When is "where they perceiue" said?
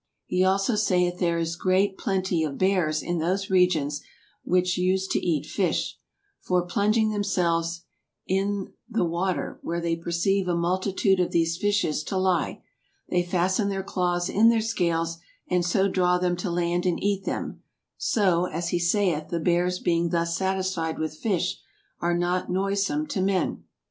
9.61-10.47